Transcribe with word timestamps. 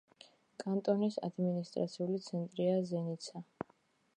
კანტონის 0.63 1.17
ადმინისტრაციული 1.27 2.17
ცენტრია 2.29 2.81
ზენიცა. 2.93 3.43